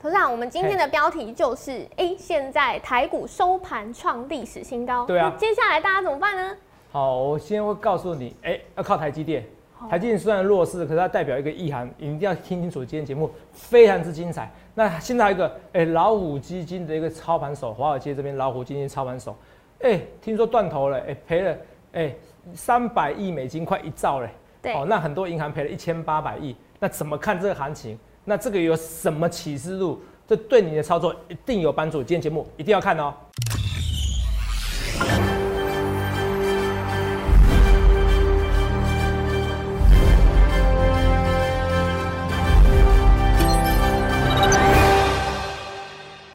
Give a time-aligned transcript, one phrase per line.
[0.00, 5.04] 头长，我们今天的标题就是：哎，现在台股收盘创历史新高。
[5.04, 6.56] 对啊那接下来大家怎么办呢？
[6.92, 9.44] 好，我先会告诉你，哎、要靠台积电。
[9.90, 12.84] 台积电虽然弱势，可是它代表一个意涵，你一定要听清楚。
[12.84, 14.48] 今天节目非常之精彩。
[14.74, 19.36] 那现在还有一个，哎、老虎基金的一个操盘手，华尔街这边老虎基金操盘手，
[19.80, 21.56] 哎、听说断头了，哎、赔了，
[21.92, 22.14] 哎、
[22.54, 24.28] 三百亿美金，快一兆嘞。
[24.62, 27.98] 对哦，那很多银行赔了一千八百亿，那怎么看这个行情？
[28.28, 29.98] 那这个有什么启示录？
[30.26, 32.02] 这对你的操作一定有帮助。
[32.02, 33.14] 今天节目一定要看哦。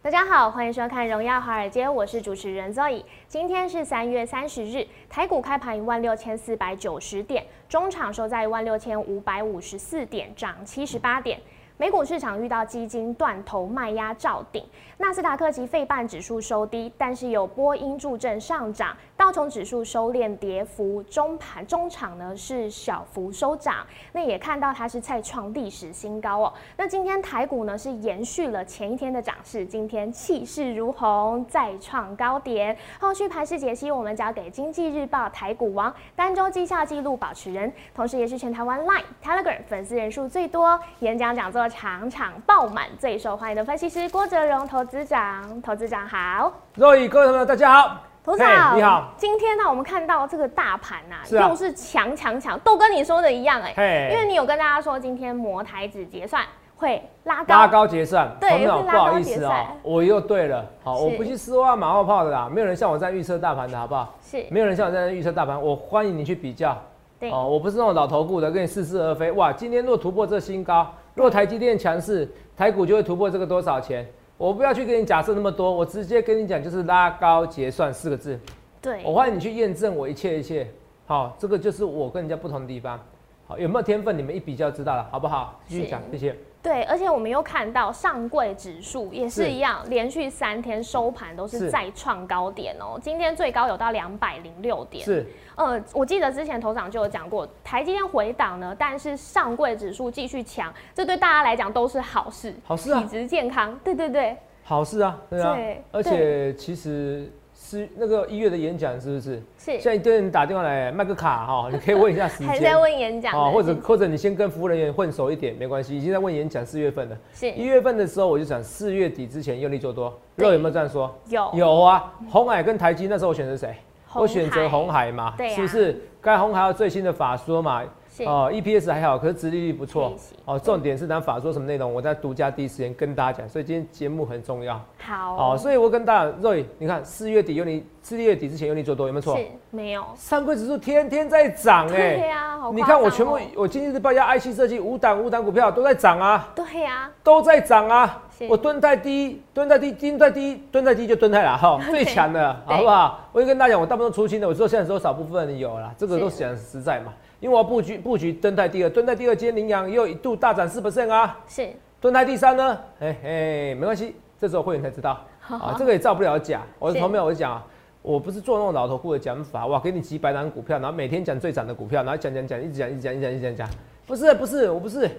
[0.02, 3.04] 大家好，欢迎收看《荣耀华尔街》，我是主持人 Zoe。
[3.28, 11.40] 今天是三月三十日，台股开盘一万六千四百九十点，中场收在一万六千五百五十四点，涨七十八点。
[11.76, 14.64] 美股市场遇到基金断头卖压照顶，
[14.98, 23.76] 纳斯达克及费半指数收低，但是有波音助阵上涨，道琼指数收敛跌幅，中盘中场呢是小幅收涨，
[24.12, 26.54] 那也看到它是再创历史新高哦。
[26.76, 32.78] 那今天台股呢是延续了前一天的涨势，今天气势如虹，再创高点。
[33.00, 45.62] 后续盘势解析，我们交给经济日报台股王单周绩效纪录保持人，同时也是全台湾 Line、Telegram 粉丝人数最多、演讲讲座场场爆满、最受欢迎的分析师郭哲荣投资长。
[45.62, 48.13] 投资长好，若雨各位朋友，大家好。
[48.26, 49.14] 投资长你好。
[49.18, 56.42] 今天呢，我们看到这个大盘呐、是啊又是强强强，都跟你说的一样哎、嘿因为你有跟大家说，今天摩台子结算
[56.78, 64.16] 会拉高，拉高结算，对朋友会拉高不好意思哦结算，我又对了，好，我不去说话马后炮的啦，没有人像我在预测大盘的好不好？
[64.22, 66.82] 是没有人像我在预测大盘，我欢迎你去比较。
[67.20, 69.34] 对哦，我不是那种老头顾的，跟你似是而非。
[69.34, 74.08] 哇，今天若突破这新高，若台积电强势，台股就会突破这个多少钱？
[74.44, 78.38] 我不要去跟你假设那么多，我直接跟你讲，就是拉高结算四个字。
[78.82, 80.70] 对，我欢迎你去验证我一切一切。
[81.06, 83.00] 好，这个就是我跟人家不同的地方。
[83.48, 84.18] 好，有没有天分？
[84.18, 85.62] 你们一比较知道了，好不好？
[85.66, 86.36] 继续讲，谢谢。
[86.64, 92.98] 对，而且我们又看到上柜指数也是是一样，连续三天收盘都是是再创高点哦。
[93.02, 95.04] 今天最高有到两百零六点。
[95.04, 95.26] 是，
[95.58, 103.78] 呃，我记得之前头长就有讲过，台积电回档呢，但是上柜指数继续强，这对大家来讲都是好事，好事啊体质健康。
[103.84, 105.54] 对对对，好事啊，对啊。
[105.56, 107.30] 对而且其实
[107.74, 109.36] 是那个一月的演讲是不是？
[109.58, 112.80] 是现在一堆人打电话来卖个卡哈， 你可以问一下时还在间。
[112.80, 115.98] 问演讲啊哦，或者或者你先跟服务人员混熟一点，没关系。
[115.98, 117.18] 已经在问演讲四月份了，
[117.56, 121.14] 一月份的时候我就想四月底之前用力做多，对肉有没有这样说？
[121.28, 123.76] 有有啊，红海跟台积那时候我选择谁？
[124.16, 126.00] 我选择红海嘛，是不是？
[126.22, 127.90] 该红海有最新的法说嘛，是
[128.26, 130.14] 哦，EPS 还好，可是殖利率不错。
[130.46, 134.80] 哦，重点是咱法说什么内容，我在独家第一时间跟大家讲，所以今天节目很重要。
[135.00, 139.36] 好哦，所以我跟大家 Roy，你看四月底有你四月底之前有你做多有没有错？
[139.38, 140.04] 是没有。
[140.16, 142.32] 上柜指数天天在涨哎、
[142.74, 148.22] 你看我全部，我今日日报压 IC 设计五档五档股票都在涨啊，对呀、都在涨啊。
[148.50, 153.22] 我蹲在第一，蹲在第一，蹲在第一，蹲在第一就蹲在了哈， 最强的，好不好？
[153.32, 157.14] 我就跟大家讲，我大部分都出清的，我知道现在只有少部分人有啦，这个都是讲实在嘛，
[157.44, 161.68] 因为我要布局布局蹲在第二，蹲在第二，今天羚羊又一度大涨四 percent 啊，是。
[162.00, 165.20] 蹲在第三呢，哎哎，没关系，这时候会员才知道。
[165.50, 166.62] 啊，这个也造不了假。
[166.80, 167.66] 我的是同学，我就讲啊，
[168.02, 173.70] 我不是做那种老头顾的讲法，哇，给你几百档股票，然后每天讲最涨的股票，然后讲讲讲，一直讲一直讲一直讲一直讲讲，
[174.08, 175.10] 不是不是，我不是，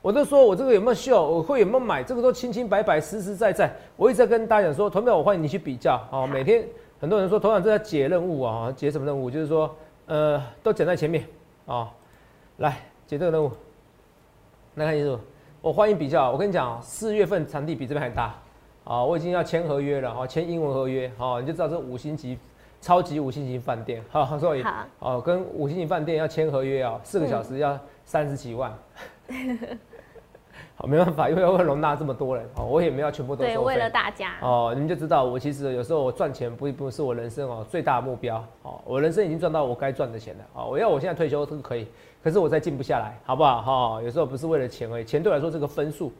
[0.00, 3.70] 我都说我这个有没有秀，我会有没有买，这个都清清白白、实实在在。
[3.98, 6.00] 我一直在跟大家讲说，投票，我欢迎你去比较。
[6.10, 6.26] 哦。
[6.26, 6.64] 每天
[6.98, 9.30] 很多人说，头长这在解任务啊，解什么任务？
[9.30, 9.76] 就是说，
[10.06, 11.22] 呃，都讲在前面
[11.66, 11.92] 啊，
[12.58, 12.70] 来
[13.06, 13.50] 解这个任务，
[14.76, 15.20] 来看清楚。
[15.60, 18.34] 我欢迎比较，我跟你讲啊，四月份场地比这边还大。
[18.84, 21.10] 啊，我已经要签合约了啊，签英文合约。
[21.18, 22.38] 哦，你就知道这五星级、
[22.80, 24.86] 超级五星级饭店，好，所以好。
[25.00, 28.72] 哦，跟五星级饭店要签合约啊，四个小时要三十几万。
[30.78, 41.88] 好，没办法，因为要容纳这么多人哦，我也没有全部都对，收费为了大家，哦，你们就知道我其实有时候我赚钱不不是我人生哦最大的目标哦，我人生已经赚到我该赚的钱了哦，我要我现在退休都可以，
[42.22, 43.62] 可是我再静不下来，好不好？
[43.62, 46.12] 哈、有时候不是为了钱而已，钱对我来说这个分数，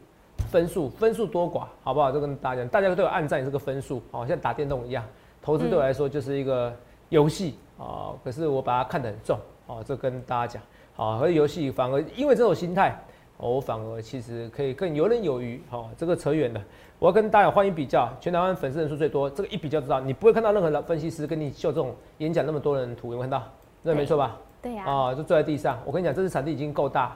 [0.49, 2.11] 分数分数多寡，好不好？
[2.11, 5.03] 就跟大家讲，大家对我暗赞也是个分数，哦，像打电动一样，
[5.39, 6.73] 投资对我来说就是一个
[7.09, 9.37] 游戏哦，可是我把它看得很重
[9.67, 10.63] 哦，这跟大家讲，
[10.95, 12.99] 好、而游戏反而因为这种心态。
[13.37, 15.61] 哦，我反而其实可以更游刃有余。
[15.69, 16.61] 好、这个扯远了。
[16.99, 23.43] 我要跟大家欢迎比较，全台湾粉丝人数最多，这个一比较知道，你不会看到任何的分析师跟你秀这种演讲那么多人的图，有没有看到？
[23.83, 24.35] 那没错吧？
[24.59, 25.79] 对呀、啊、就坐在地上。
[25.85, 27.15] 我跟你讲，这次场地已经够大，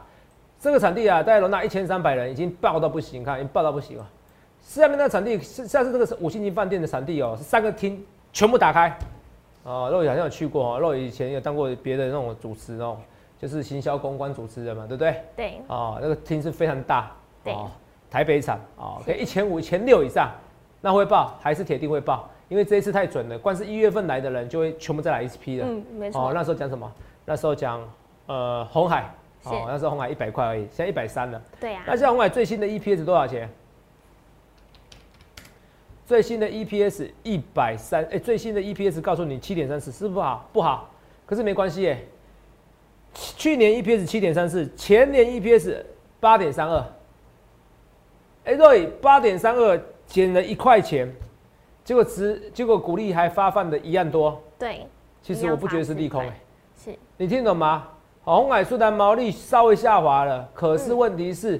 [0.59, 4.07] 这个场地啊，大概容纳一千三百人，已经爆到不行，看已经爆到不行了。
[4.61, 8.95] 下面那个场地是像是这个五星级饭店的场地哦，是三个厅全部打开。
[9.63, 12.97] 哦，肉宇好像有去过哦，肉宇以前有当过别的那种主持哦，
[13.41, 15.23] 就是行销公关主持人嘛，对不对？
[15.35, 15.61] 对。
[15.67, 17.11] 哦，那个厅是非常大。
[17.43, 17.55] 对。
[18.09, 20.29] 台北场哦，可以一千五、一千六以上，
[20.81, 25.65] 那会报还是铁定会报，因为这一次太准了，光是一月份来的人就会全部再来一批了。
[25.67, 26.27] 嗯，没错。
[26.27, 26.91] 哦，那时候讲什么？
[27.25, 27.81] 那时候讲
[28.27, 29.09] 呃红海。
[29.43, 31.41] 哦，那时候红海一百块而已，现在一百三了。
[31.59, 31.81] 对呀。
[31.87, 33.49] 那现在红海最新的 EPS 多少钱？
[36.05, 40.47] 最新的 EPS 一百三，哎，最新的 EPS 告诉你七点三四，是不好？
[40.53, 40.89] 不好。
[41.25, 41.99] 可是没关系，哎，
[43.13, 45.83] 去年 EPS 七点三四，前年 EPS
[46.19, 46.83] 八点三二。
[48.45, 51.13] 哎，对，八点三二减了一块钱，
[51.83, 54.41] 结果值，结果股利还发放的一样多。
[54.57, 54.87] 对。
[55.21, 56.39] 其实我不觉得是利空，哎。
[56.83, 56.95] 是。
[57.17, 57.87] 你听懂吗？
[58.23, 61.59] 红海虽然毛利稍微下滑了，可是问题是，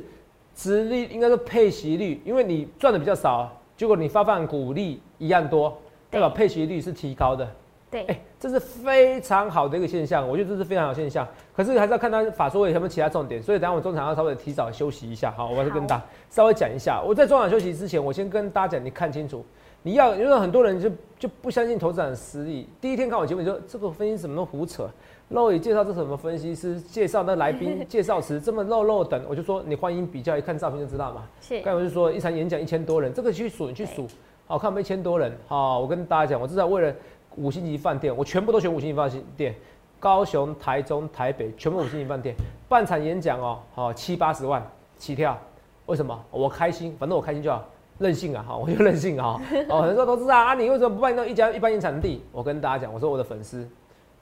[0.56, 5.76] 殖利应该是配息率，因为你赚的比较少，结果你发放股利一样多，
[6.10, 7.48] 代表配息率是提高的。
[7.92, 11.28] 对，哎，这是非常好的一个现象，我觉得这是非常好现象。
[11.54, 17.04] 可是还是要看他法说有什么其他重点，所以等下我中场要稍微提早休息一下，好，我还是跟大家稍微讲一下。
[17.06, 19.46] 我在中场休息之前，我先跟大家讲，你看清楚，
[19.84, 20.90] 你要因为很多人就
[21.20, 24.90] 就不相信投资人的实力，第一天看我节目就说这个分析怎么都胡扯。
[25.30, 31.24] 漏也介绍这什么分析师介绍那来宾 介绍词这么漏漏等，我就说你欢迎比较，一看照片就知道嘛。
[31.40, 31.56] 是。
[31.62, 34.06] 刚才我就说一场演讲一千多人，这个去数你去数，
[34.46, 35.32] 好看没一千多人。
[35.48, 36.94] 好，我跟大家讲，我至少为了
[37.36, 39.56] 五星级饭店，我全部都选五星级饭店，
[40.00, 42.36] 高雄、台中、台北全部五星级饭店，
[42.68, 44.66] 半场演讲哦，好七八十万
[44.98, 45.38] 起跳。
[45.86, 46.18] 为什么？
[46.30, 47.66] 我开心，反正我开心就好，
[47.98, 49.42] 任性啊，哈，我就任性啊。
[49.70, 52.24] 哦，很多人说投资啊，啊你为什么不办那一家一般演场地？
[52.32, 53.68] 我跟大家讲，我说我的粉丝。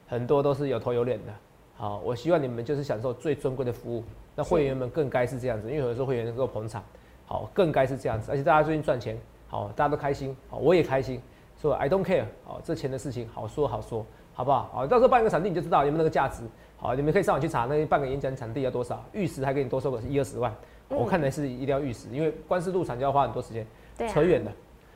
[0.06, 1.32] 很多都是有头有脸的，
[1.76, 4.02] 好，我希望你们就是享受最尊贵的服务。
[4.34, 6.82] 那会员们更该是这样子，因为有的时候会员能够捧场，
[7.26, 8.32] 好，更该是这样子。
[8.32, 9.16] 而且大家最近赚钱，
[9.46, 11.22] 好，大家都开心，好，我也开心，
[11.60, 14.70] 说 I don't care，哦，这钱的事情好说好说，好不好？
[14.72, 16.42] 好，到时候办一个场地你就知道有没有那个价值。
[16.78, 20.50] 好，你们可以上网去查，那办个演讲场地要多少，玉石还给你多收个一二十万。
[20.88, 23.66] 我看来是一定要玉石，因为光是入场就要花很多时间，
[24.08, 24.50] 扯远了。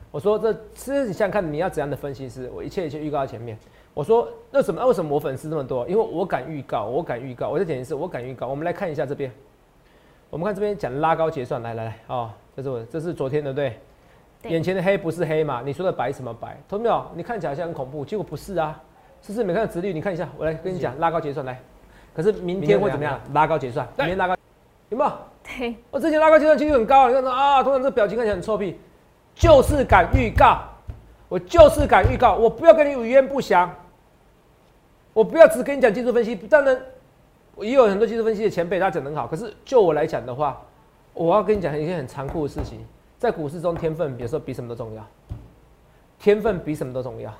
[0.09, 3.57] 我说这其实你想想看，你要怎样的分析师，我一切一切预告在前面。
[3.93, 4.85] 我说那什么？
[4.87, 5.87] 为什么我粉丝这么多？
[5.87, 7.49] 因为我敢预告，我敢预告。
[7.49, 8.47] 我再讲一次，我敢预告。
[8.47, 9.31] 我们来看一下这边，
[10.29, 13.79] 我们看这边讲拉高结算，来来来，哦，这是我，这是昨天的对，
[14.49, 15.61] 眼前的黑不是黑嘛？
[15.65, 16.57] 你说的白什么白？
[16.67, 17.05] 同没有？
[17.15, 18.79] 你看起来像很恐怖，结果不是啊，
[19.21, 19.43] 是不是？
[19.43, 21.59] 没看直率，你看一下，我来跟你讲拉高结算来。
[22.15, 23.19] 可是明天会怎么样？
[23.33, 24.35] 拉高结算，明天拉高，
[24.89, 25.11] 有没有？
[25.43, 27.61] 对，我之前拉高结算几率很高，你看到啊？
[27.61, 28.79] 通常这表情看起来很臭屁，
[29.33, 30.61] 就是敢预告，
[31.27, 33.73] 我就是敢预告，我不要跟你语焉不详。
[35.13, 36.77] 我不要只跟你讲技术分析，当然
[37.59, 39.25] 也有很多技术分析的前辈，他讲得很好。
[39.25, 40.61] 可是就我来讲的话，
[41.13, 42.85] 我要跟你讲一件很残酷的事情，
[43.25, 45.03] 在股市中，天分有时候比什么都重要。
[46.19, 47.33] 天分比什么都重要。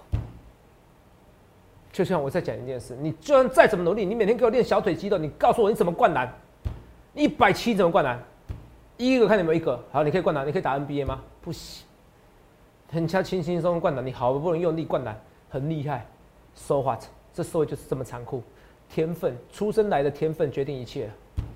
[1.91, 6.27] 就像我再讲一件事，你就算再怎么努力，你每天给我练小腿肌肉，你告诉我你怎么灌篮？
[7.13, 8.19] 一百七怎么灌篮？
[8.97, 9.79] 一个看有没有一个？
[9.91, 11.21] 好，你可以灌篮，你可以打 NBA 吗？
[11.39, 11.85] 不行。
[12.91, 15.15] 人家轻轻松松灌篮，你好不容易用力灌篮，
[15.49, 16.03] 很厉害。
[16.55, 17.03] So what？
[17.31, 18.41] 这社会就是这么残酷，
[18.89, 21.11] 天分出生来的天分决定一切。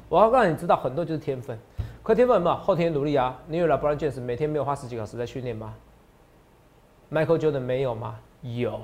[0.07, 1.57] 我要让你知道，很多就是天分。
[2.09, 2.55] 可天分什么？
[2.55, 3.39] 后天努力啊！
[3.45, 5.75] 你有了 Brown James，每天没有花十几个小时在训练吗
[7.11, 8.19] ？Michael Jordan 没有吗？
[8.41, 8.81] 有。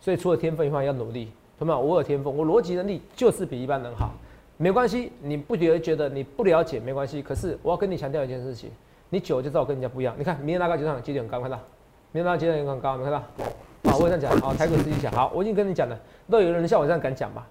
[0.00, 1.30] 所以除了天分以外，要努力。
[1.58, 4.14] 同学们，我有天分，我逻辑能力就是比一般人好。
[4.56, 7.20] 没关系，你不觉得觉得你不了解没关系。
[7.20, 8.70] 可是我要跟你强调一件事情，
[9.10, 10.14] 你久就知道我跟人家不一样。
[10.16, 11.58] 你看，明天那个机场几点很高，看到？
[12.12, 13.22] 明天那个机场很高，没看到？
[13.90, 15.98] 好，我这样讲，好，台股自己讲，好，我已经跟你讲了，
[16.30, 17.46] 都有人像我这样敢讲吧？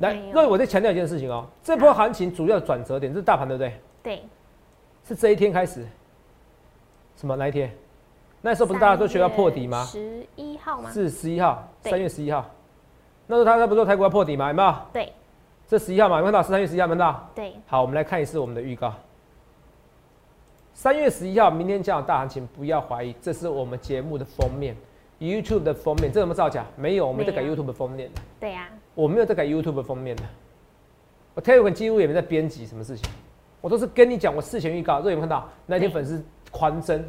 [0.00, 3.72] 来，那我再强调一件事情哦，这波行情主要转折点是大盘，对不对？
[4.02, 4.22] 对，
[5.06, 5.86] 是这一天开始，
[7.16, 7.70] 什么那一天？
[8.40, 9.84] 那时候不是大家都学到破底吗？
[9.84, 10.90] 十一号吗？
[10.90, 12.44] 是十一号，三月十一号。
[13.26, 14.48] 那时候他他不是说台股要破底吗？
[14.48, 14.74] 有没有？
[14.92, 15.12] 对，
[15.66, 16.42] 这十一号嘛，有看到？
[16.42, 17.30] 是三月十一号，看到？
[17.34, 17.54] 对。
[17.66, 18.92] 好，我们来看一次我们的预告。
[20.72, 24.76] 三月十一号，明天将有大行情，不要怀疑，这是我们节目的封面。
[25.20, 26.66] YouTube 的封面，这有没有造假？
[26.76, 28.20] 没有，我们在改 YouTube 封面的。
[28.40, 30.22] 对呀，我没有在改 YouTube 封面的。
[31.34, 33.08] 我 Telegram 几乎也没在编辑什么事情，
[33.64, 35.00] 我都是跟你讲，我事前预告。
[35.00, 35.48] 这有没有看到？
[35.64, 37.02] 那天粉丝狂增，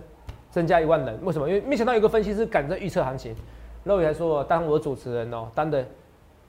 [0.49, 1.49] 增加一万人，为什么？
[1.49, 3.35] 因为没想到有个分析师敢在预测行情。
[3.83, 5.85] 肉宇还说，当我主持人哦，当的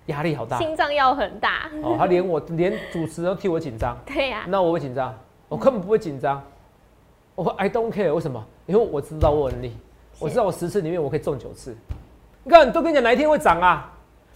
[0.06, 1.68] 压力好大，心脏要很大。
[1.82, 3.98] 哦，他连我连主持人都替我紧张。
[4.06, 5.12] 对呀，那我会紧张？
[5.48, 6.40] 我根本不会紧张。
[7.34, 8.46] 我 I don't care，为什么？
[8.66, 9.76] 因为我知道我能力。
[10.20, 11.76] 我知道我十次里面我可以中九次，
[12.44, 13.92] 你看都跟你讲哪一天会涨啊，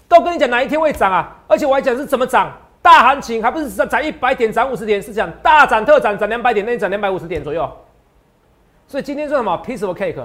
[0.08, 2.52] 都跟你讲哪一天会涨啊，而且我还讲是怎么涨，
[2.90, 7.70] 大行情还不是涨涨一百点涨五十点，是讲大涨特涨涨两百点，那你涨两百五十点左右，
[8.88, 10.20] 所以今天是什么 piece of cake？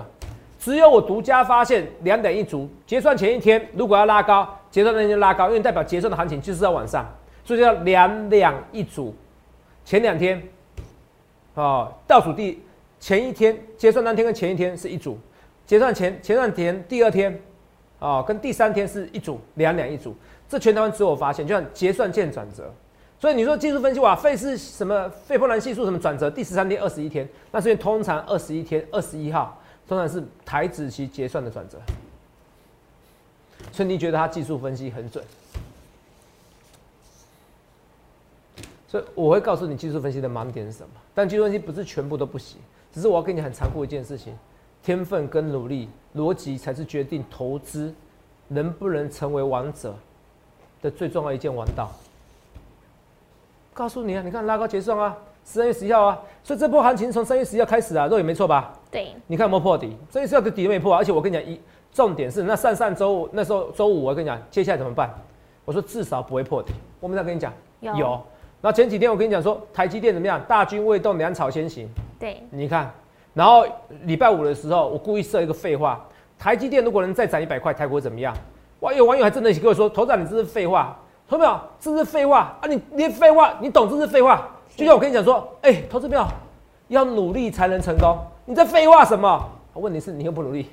[0.57, 7.05] 只有我独家发现两点一足，结算前一天如果要拉高，结算那天就拉高，因为代表结算的行情就是要往上，
[7.43, 9.15] 所以叫两两一组。
[9.83, 10.41] 前两天，
[11.53, 12.63] 哦，倒数第
[12.99, 15.19] 前一天结算当天跟前一天是一组，
[15.67, 17.39] 结算前前两天第二天，
[17.99, 20.15] 哦，跟第三天是一组，两两一组。
[20.47, 22.73] 这全台湾只有我发现，就像结算见转折。
[23.19, 25.09] 所以你说技术分析哇，费是什么？
[25.09, 26.29] 费波兰系数什么转折？
[26.29, 29.59] 第十三天、二十一天，那是因为通常二十一天、二十一号。
[29.87, 31.77] 通常是台子期结算的转折，
[33.71, 35.23] 所以你觉得它技术分析很准？
[38.87, 40.89] 所以我会告诉你技术分析的盲点是什么。
[41.13, 42.57] 但技术分析不是全部都不行，
[42.91, 44.35] 只是我要跟你很残酷一件事情：
[44.81, 47.93] 天分跟努力、逻辑才是决定投资
[48.47, 49.95] 能不能成为王者
[50.85, 51.91] 的最重要一件王道。
[53.73, 55.17] 告诉你啊，你看拉高结算啊。
[55.43, 58.73] 三月十一号啊，所以这波行情从三月十一号开始啊，肉也没错吧？
[58.89, 59.95] 对，你看有没有破底？
[60.09, 61.61] 三月十一号的底都没破，而且我跟你讲，一
[61.93, 65.13] 重点是那上上周五那时候周五，我跟你讲，接下来怎么办？
[65.65, 66.73] 我说至少不会破底。
[66.99, 67.93] 我们再跟你讲，有。
[68.59, 70.41] 然后前几天我跟你讲说，台积电怎么样？
[70.47, 71.87] 大军未动，粮草先行。
[72.19, 72.91] 对，你看，
[73.35, 73.63] 然后
[74.05, 76.03] 礼拜五的时候，我故意设一个废话，
[76.39, 78.35] 台积电如果能再涨一百块，台股会怎么样？
[78.81, 80.97] 哇，有网友还真的跟我说，头长你这是废话，
[81.29, 81.61] 听到没有？
[81.79, 82.67] 这是废话啊！
[82.67, 84.47] 你你废话，你懂这是废话？
[84.75, 86.27] 就像我跟你讲说，哎，投资票
[86.89, 88.17] 要努力才能成功。
[88.45, 89.49] 你在废话什么？
[89.73, 90.69] 问题是你又不努力，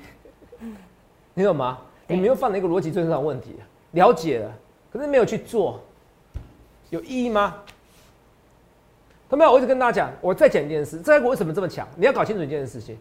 [1.35, 1.79] 你懂吗？
[2.07, 3.57] 你没有犯了一个逻辑最上的问题，
[3.93, 4.53] 了解了，
[4.93, 5.81] 可是没有去做，
[6.91, 7.55] 有意义吗？
[9.31, 9.53] 同没有？
[9.53, 11.89] 我一直跟大家讲，我再讲一件事，这个为什么这么强？
[11.97, 12.99] 你要搞清楚一件事情。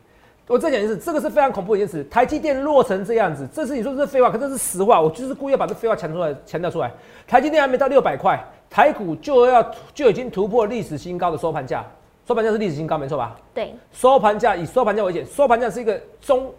[0.47, 2.03] 我再讲一次，这个是非常恐怖的一件事。
[2.09, 4.99] 台积电落成这样子，这是你说这是废话，可这是实话。
[4.99, 6.91] 我就是故意要把这废话强出来，强调出来。
[7.27, 8.37] 台积电还没到六百块。
[8.69, 9.61] 台股就要
[9.93, 11.85] 就已经突破历史新高的收盘价，
[12.25, 13.35] 收盘价是历史新高，没错吧？
[13.53, 16.49] 对，收盘价以收盘价为简，收盘价是一个终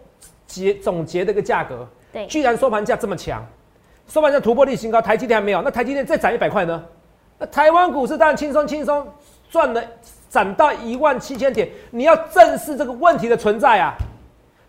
[0.45, 1.87] 结总结的一个价格。
[2.11, 3.43] 对，居然收盘价这么强，
[4.07, 6.83] 收盘价突破历史新高，台积电还没有，那台积电再涨一百块呢？
[7.39, 9.07] 那台湾股市当然轻松轻松
[9.49, 9.83] 赚了，
[10.33, 13.93] 涨到一万七千点，你要正视这个问题的存在啊！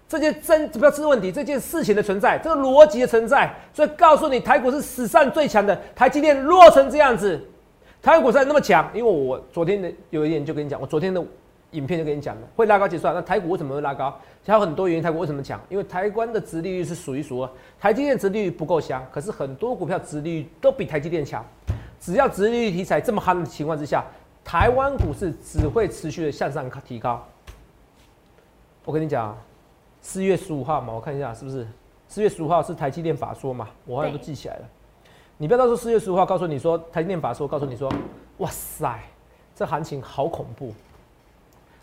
[0.06, 5.74] 这件真不要是问题，这件事情的存在，这个逻辑的存在，所以告诉你，台股是史上最强的。
[5.96, 7.40] 台积电弱成这样子，
[8.02, 11.24] 台湾股市那么强，因为我昨天的有一点就跟你讲，我昨天的
[11.70, 13.14] 影片就跟你讲了，会拉高结算。
[13.14, 14.14] 那台股为什么会拉高？
[14.46, 15.02] 还有很多原因。
[15.02, 15.58] 台股为什么强？
[15.70, 17.48] 因为台湾的殖利率是数一数二，
[17.80, 21.42] 台积电殖利率不够香，可是很多股票殖利率都比台积电强。
[21.98, 24.04] 只要殖利率题材这么夯的情况之下，
[24.44, 27.26] 台湾股市只会持续的向上提高。
[28.84, 29.36] 我跟你讲。
[30.06, 31.66] 四月十五号嘛，我看一下是不是
[32.08, 33.70] 四月十五号是台积电法说嘛？
[33.86, 34.68] 我好像都记起来了。
[35.38, 37.90] 你不要到时候四月十五号告诉你说台积电法说，告诉你说，
[38.36, 39.00] 哇塞，
[39.54, 40.74] 这行情好恐怖！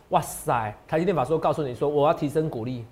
[0.09, 2.85] 哇塞，台积电法说告诉你说，我要提升股利，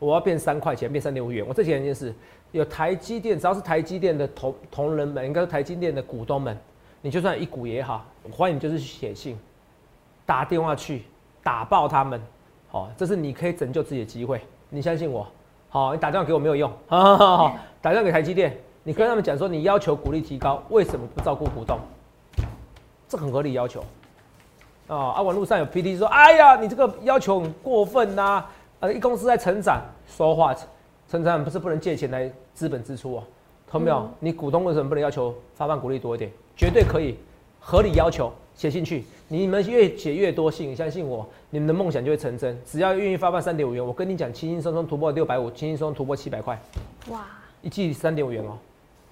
[0.00, 1.46] 我要变三块钱，变三点五元。
[1.46, 2.12] 我这几件事，
[2.50, 6.58] 有台积电，只要是台积电的同同仁们，应该是台积电的股东们，
[7.04, 9.36] 你就算一股也好，我欢迎你就是写信，
[10.24, 11.02] 打电话去
[11.42, 12.20] 打爆他们，
[12.70, 14.40] 好，这是你可以拯救自己的机会。
[14.70, 15.26] 你相信我，
[15.68, 21.76] 好，你打电话给我没有用， 好好好，打电话给台积电，你跟他们讲说你要求股利提高，为什么不照顾股东？
[23.08, 23.84] 这很合理要求，
[24.86, 28.44] 啊，啊，网络上有 P D 说，哎呀，你这个要求很过分呐，
[28.78, 30.54] 呃，一公司在成长，说话，
[31.10, 33.24] 成长不是不能借钱来资本支出哦，
[33.72, 34.08] 懂没有？
[34.20, 36.30] 你股东为什么不能要求发放股利多一点？
[36.56, 37.16] 绝对可以，
[37.58, 38.32] 合理要求。
[38.54, 42.56] 写进去，你们越写越多信，相信我，你们的梦想就会成真。
[42.66, 46.60] 只要愿意发放三点五元，我跟你讲，轻轻松松突破六百五，轻轻松突破七百块。
[47.08, 47.24] 哇！
[47.62, 48.58] 一季三点五元哦，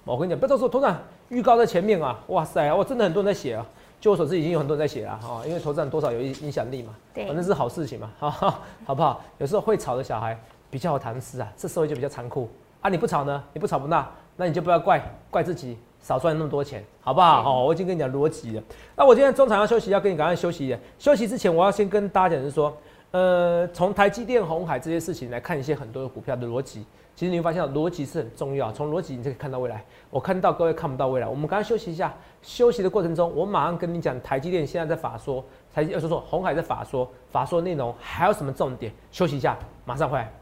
[0.05, 0.95] 我跟你讲，不要到时候头上
[1.29, 2.19] 预告在前面啊！
[2.27, 3.65] 哇塞，我真的很多人在写啊，
[3.99, 9.23] 就我所知已经有很多人在写了哈，因为头上多少有影影响力嘛，对，反正是好事情嘛，哈，好不好？
[9.39, 10.39] 有时候会吵的小孩
[10.69, 12.47] 比较有谈资啊，这社会就比较残酷
[12.81, 12.89] 啊！
[12.89, 15.77] 你不炒呢，你不炒不闹，那你就不要怪怪自己。
[16.01, 17.43] 少赚那么多钱，好不好？
[17.43, 18.63] 好，我已经跟你讲逻辑了。
[18.95, 20.75] 那我今天中场要休息，要跟你赶快休息。
[20.97, 22.75] 休息之前，我要先跟大家讲，是说，
[23.11, 26.83] 呃，从台积电、红海这些事情来看一些很多的股票的逻辑。
[27.15, 28.71] 其实你会发现，逻辑是很重要。
[28.71, 29.85] 从逻辑，你就可以看到未来。
[30.09, 31.27] 我看到各位看不到未来。
[31.27, 32.11] 我们刚刚休息一下，
[32.41, 38.91] 休息的过程中，我马上跟你讲，台积电现在在法说，台积要说说红海在法说，法说内容还有什么重点？
[39.11, 40.33] 休息一下，马上回来。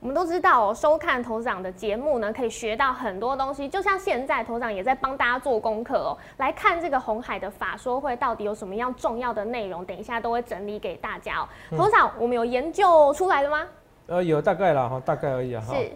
[0.00, 3.68] 我们都知道哦，收看头长的节目呢，可以学到很多东西。
[3.68, 11.48] 就像现在头长也在帮大家做功课哦，来看这个红海的法说会到底有什么样重要的内容，等一下都会整理给大家哦。
[11.76, 13.66] 头长，我们有研究出来了吗？
[14.06, 15.62] 呃，有大概啦哈，大概而已啊。
[15.66, 15.90] 是，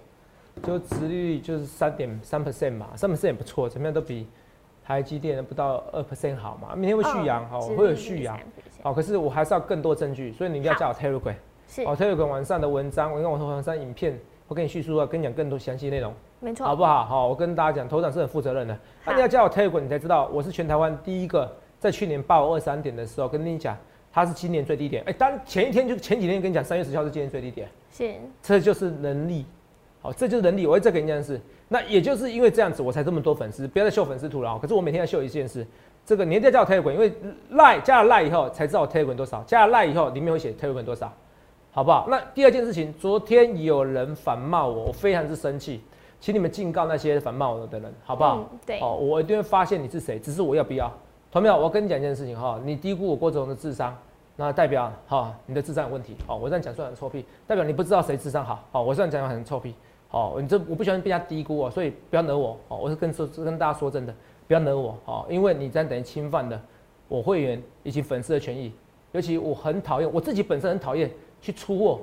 [0.63, 4.29] 就殖率就是三点三 percent 嘛，三 percent 也不错，怎么样都比
[4.85, 6.75] 台积电不到二 percent 好嘛。
[6.75, 8.37] 明天会续阳，好，会有续阳，
[8.83, 11.37] 好，可是我还是要更多证据，所以你一定要加我 Telegram。
[11.75, 17.03] 是哦，Telegram 晚上的文章，我跟我网上影片，我跟你叙述啊，跟你讲更多详细内容，没错，好不好？
[17.07, 18.79] 好，我跟大家讲，头长是很负责任的。
[19.07, 21.51] 那你要加我 Telegram，你才知道我是全台湾第一个
[21.81, 23.75] 在去年八五二三点的时候跟你讲，
[24.13, 25.03] 它是今年最低点。
[25.07, 28.13] 哎，当前一天就前几天跟你讲，三月十号是今年最低点，是，
[28.43, 29.47] 这就是能力。
[30.03, 30.67] 好，这就是能力。
[30.67, 33.67] 我会再给你讲件事，那也就是因为这样子，我才这么多粉丝。
[33.67, 34.59] 不要再秀粉丝图了。
[34.59, 35.67] 可是我每天要秀一件事，
[36.05, 37.11] 这个你一定要加我 Telegram，因为
[37.53, 41.11] 赖加了赖以后才知道我 Telegram 多少，加了赖以后里面会写 Telegram 多少，
[41.75, 42.07] 好不好？
[42.11, 45.81] 那第二件事情，昨天有人反骂我，我非常之生气，
[46.21, 48.47] 请你们警告那些反骂我的人，好不好？
[48.67, 50.93] 对，哦，我一定会发现你是谁，只是我要不要？
[51.31, 51.57] 同没有？
[51.57, 53.97] 我跟你讲一件事情哈，你低估我郭子龙的智商，
[54.37, 56.15] 那代表哈你的智商有问题。
[56.27, 58.63] 哦，我这样讲算很臭屁，代表你不知道谁智商好。
[58.73, 59.75] 哦，我这样讲很臭屁。
[60.11, 62.77] 哦，你这我不喜欢被人家低估哦，所以不要惹我哦。
[62.77, 64.15] 我是跟说跟大家说真的，
[64.47, 66.61] 不要惹我哦，因为你这样等于侵犯了
[67.09, 68.71] 我会员以及粉丝的权益。
[69.13, 71.11] 尤其我很讨厌我自己本身很讨厌
[71.43, 72.01] 去出货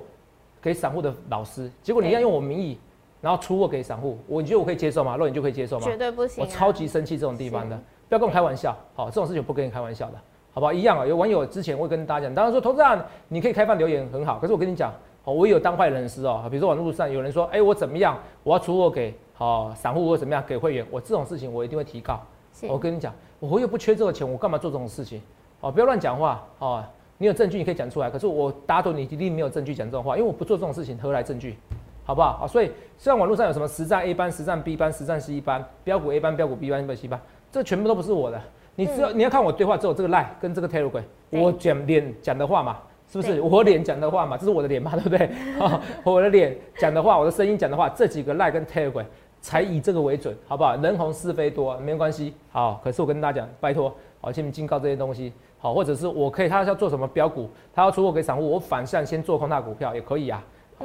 [0.61, 2.77] 给散户的老师，结果你要用我名义，
[3.21, 5.17] 然后出货给散户，我你觉得我可以接受吗？
[5.17, 5.85] 若你就可以接受吗？
[5.85, 6.43] 绝对不行。
[6.43, 7.75] 我超级生气这种地方的，
[8.07, 8.77] 不要跟我开玩笑。
[8.93, 10.21] 好，这种事情不跟你开玩笑的，
[10.53, 10.71] 好不好？
[10.71, 11.07] 一样啊。
[11.07, 14.93] 有网友之前会跟大家讲，当然说投资人你可以开放留言很好，可是我跟你讲。
[15.25, 22.19] 我也有当坏人师哦，比如说网络上有人说，哎，我怎么样，我要出货给好散户或怎么样给会员，我这种事情我一定会提告。
[22.67, 25.21] 我跟你讲，我又不缺这个钱，我干嘛做这种事情？
[25.59, 26.83] 哦，不要乱讲话哦。
[27.19, 31.55] 你有证据你可以讲出来，可是我打赌你一定没有证据讲这种话，因为我不做这种事情，何来证据？
[32.03, 32.39] 好不好？
[32.43, 37.21] 啊，所以虽然网络上有什么实战 A 班、实战 B 班、实战 C 班、标股 A 班、标股 B 班、标股 C 班，
[37.51, 38.41] 这全部都不是我的。
[38.75, 42.77] 你只要你要看我对话，只有这个 line 跟这个 Telegram，我讲脸讲的话嘛。
[43.11, 44.37] 是不是我脸讲的话嘛？
[44.37, 45.27] 这是我的脸嘛，对不对？
[46.05, 49.03] 我的脸讲的话，我的声音讲的话，这几个赖跟 Telegram
[49.41, 50.75] 才以这个为准，好不好？
[50.75, 52.35] 人红是非多，没关系。
[52.51, 60.41] 好，可是我跟大家讲，拜托，好，请你警告这些东西，好，或者是我可以，他要做什么标股，他要出货给散户，我反向先做空他股票也可以啊，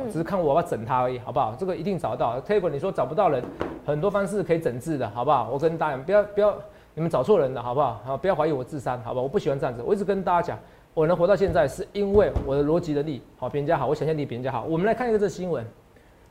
[0.07, 1.55] 只是看我要整他而已，好不好？
[1.57, 2.41] 这个一定找得到。
[2.41, 3.43] Telegram 你说找不到人，
[3.87, 5.49] 很多方式可以整治的，好不好？
[5.53, 6.55] 我跟大家不要不要，
[6.95, 8.01] 你们找错人了，好不好？
[8.05, 9.23] 好，不要怀疑我智商，好吧好？
[9.23, 10.59] 我不喜欢这样子，我一直跟大家讲。
[10.93, 14.63] 我能活到现在，是因为我的逻辑能力好，比人家好，我想象力比人家好。
[14.63, 15.67] 我们来看一个这新闻，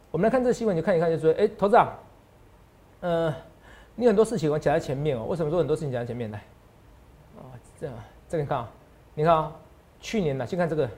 [0.09, 1.91] 我们来看这新闻，你看一看就说，哎，投资长，
[3.01, 3.33] 呃，
[3.95, 6.41] 你很多事情我讲在前面哦，为什么说很多事情讲在前面来？
[7.37, 7.43] 哦，
[7.77, 7.93] 这样，
[8.33, 8.67] 这个你看啊，
[9.13, 9.51] 你看啊，
[9.99, 10.89] 去年呢，先看这个，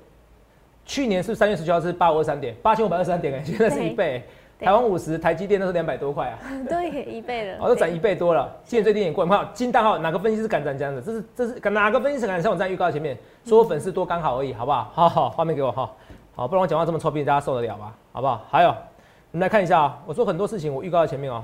[0.86, 4.24] 去年是三月十九号是八五二三点，八千五百二十三点哎，现在是一倍。
[4.58, 8.50] 台湾五十，台积电都是两百多块啊， 对，一倍了，哦，都涨一倍多了。
[8.63, 11.02] 今年最低点过，看金大号哪个分析师敢涨这样子？
[11.02, 14.89] 这是这是哪个分析师敢像我这样预告前面说我粉丝多刚好而已，好不好？
[14.93, 15.91] 好好，画面给我哈，
[16.36, 17.93] 好，不然我讲话这么臭屁，大家受得了吗？
[18.13, 18.45] 好不好？
[18.50, 21.43] 还有，我们来看一下啊，我说很多事情我预告在前面哦。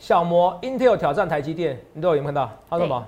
[0.00, 2.50] 小摩 Intel 挑战台积电，你都有没有看到？
[2.68, 3.06] 他说什么？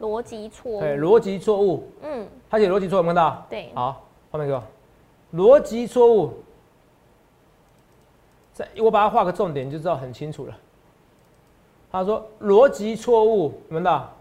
[0.00, 0.80] 逻辑错误。
[0.80, 1.86] 对，逻辑错误。
[2.02, 3.46] 嗯，他写逻辑错误，有看到？
[3.50, 3.68] 对。
[3.74, 4.62] 好，画面给我。
[5.34, 6.32] 逻辑错误，
[8.54, 10.56] 在我把它画个重点，就知道很清楚了。
[11.90, 14.12] 他说逻辑错误，有没有到？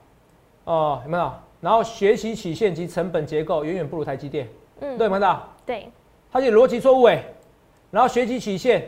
[0.66, 1.32] 哦，有没有？
[1.62, 5.48] 然后学习曲线及成本结构远远不如台积电，嗯，对有到？
[5.64, 5.92] 对。
[6.32, 7.24] 他写逻辑错误哎，
[7.92, 8.88] 然后学习曲线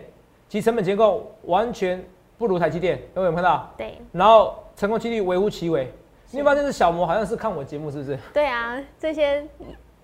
[0.50, 2.04] 及成本结构完全
[2.41, 3.71] 不如台积电，有没有看到？
[3.77, 3.97] 对。
[4.12, 5.89] 然后成功几率微乎其微。
[6.32, 8.17] 你发现是小魔好像是看我节目是不是？
[8.34, 9.45] 对啊，这些。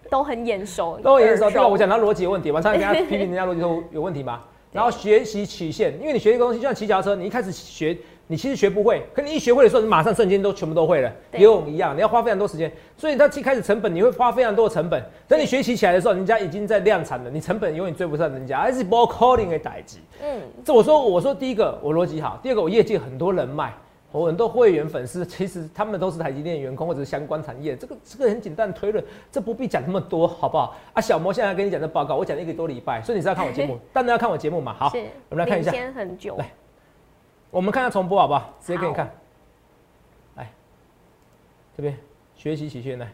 [0.10, 1.50] 都很眼熟，都很眼熟。
[1.50, 1.68] 对吧？
[1.68, 4.42] 我讲他逻辑有问题，晚上跟他批评人家逻辑都有问题吗？
[4.72, 7.98] 然后学习曲线，因为你学一个东西，就像骑脚踏车，你一开始学，
[8.28, 11.12] 你其实学不会，可你一学会的时候，你马上瞬间都全部都会了。
[11.34, 15.02] 游泳一样，你要花非常多时间，所以它一开始成本你会花非常多的成本。
[15.28, 20.00] 等你学习起来的时候，人家已经在量产了，你成本永远追不上人家，还是 ball calling 的代级。
[20.22, 23.74] 嗯，这我说我说第一个我逻辑好，第二个我业界很多人脉。
[24.10, 30.76] 我很多会员粉丝，其实他们都是台积电员工或者是相关产业，这个这个很简单推论，这不必讲那么多，好不好？
[30.94, 34.74] 啊，小魔现在跟你讲这报告，我讲了一个多礼拜，所以你是要看我节目， 当然要看我节目嘛。
[34.74, 34.92] 好，
[35.30, 35.72] 我们来看一下。
[35.72, 36.36] 先很久。
[36.38, 36.50] 来，
[37.52, 38.54] 我们看下重播好不好？
[38.60, 39.10] 直接给你看。
[40.36, 40.50] 来，
[41.76, 41.98] 这边
[42.36, 43.08] 学习曲线来。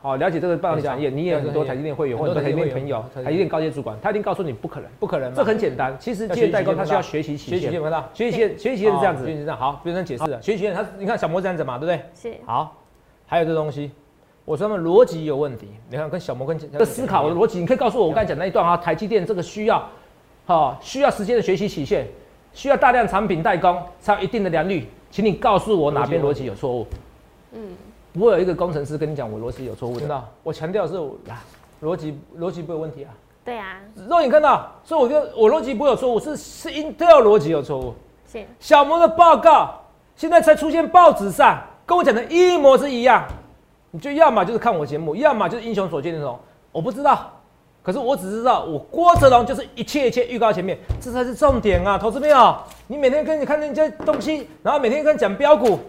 [0.00, 5.34] 好，了解这个半导体产业，你也有很多台积电会员，或者台积电朋友，台积电高阶主管，他一定告诉你不可能，不可能。
[5.34, 9.58] 这很简单，其实企业代工他需要学习曲线，学习到，学习学习曲线是这样子，学习这样。
[9.58, 12.30] 好，别人解释了，学习曲线他你看小魔这样子嘛，对不对？
[12.32, 12.38] 是。
[12.46, 12.76] 好，
[13.26, 13.90] 还有这东西，
[14.44, 19.84] 我说他们逻辑有问题，你看跟小魔跟这思考的逻辑，你可以告诉我，我刚才讲那一段啊，台积电这个需要，
[20.48, 22.06] 好，需要时间的学习曲线，
[22.54, 26.86] 需要大量产品代工才有一定的良率，请你告诉我哪边逻辑有错误？
[27.52, 27.76] 嗯。
[28.14, 30.24] 不会有一个工程师跟你讲我逻辑有错误，真的。
[30.42, 30.96] 我强调是
[31.28, 31.44] 啊，
[31.82, 33.12] 逻辑逻辑不有问题啊。
[33.44, 33.78] 对啊。
[34.08, 37.94] 肉眼看到，所以我就我逻辑不会有错误，是是 Intel 逻辑有错误。
[38.26, 38.42] 是。
[38.58, 39.78] 小摩的报告
[40.16, 43.22] 现在才出现报纸上，跟我讲的一模是一样。
[43.90, 46.38] 你就要么就是看我节目，要么就是英雄所见那种，
[46.72, 47.30] 我不知道。
[47.88, 51.96] 可是我只知道，我郭哲龙就是一切一切预告前面，这才是重点啊！
[51.96, 52.54] 投资没有？
[52.86, 55.80] 你每天跟你看那些东西，然后每天跟你讲标股，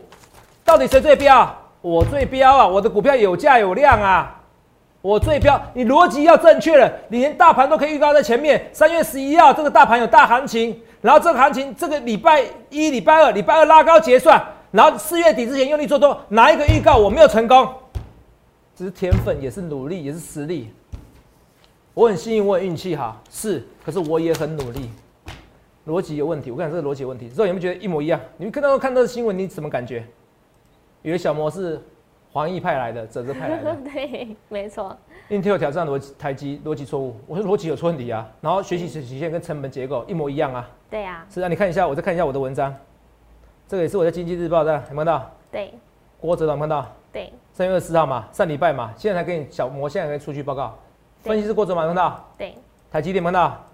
[0.63, 1.53] 到底谁最标？
[1.81, 2.65] 我最标啊！
[2.65, 4.33] 我的股票有价有量啊！
[5.01, 8.69] 我最标，你逻辑要正确了，你连大盘都可以预告在前面。
[8.71, 17.67] 三月十一号这个大盘有大行情，然后这个行情这个礼拜一、礼拜二、礼拜二拉高结算，然后四月底之前用力做多，哪一个预告我没有成功？
[18.73, 20.71] 只是天分，也是努力，也是实力。
[21.99, 24.89] 我很幸运，我很运气好，是，可是我也很努力。
[25.85, 27.27] 逻辑有问题，我跟你讲这个逻辑有问题。
[27.27, 28.17] 之后有没有觉得一模一样？
[28.37, 30.05] 你们看到看到新闻，你什么感觉？
[31.01, 31.77] 有的小魔是
[32.31, 33.75] 黄奕派来的，哲哲派来的。
[33.83, 34.95] 对，没错。
[35.29, 37.17] Intel 挑战逻辑，台积逻辑错误。
[37.27, 38.25] 我说逻辑有出问题啊。
[38.39, 40.69] 然后学习曲线跟成本结构一模一样啊。
[40.89, 41.25] 对呀。
[41.29, 42.73] 是啊，你看一下，我再看一下我的文章。
[43.67, 45.29] 这个也是我在经济日报的，有看到？
[45.51, 45.73] 对。
[46.21, 46.95] 郭哲有看到？
[47.11, 47.33] 对。
[47.51, 50.79] 三月二十四号嘛，上礼拜嘛，现在才给你小魔，现在可以出去报告。
[51.21, 52.55] 分析师过程马看到，对，
[52.91, 53.65] 台积电看到，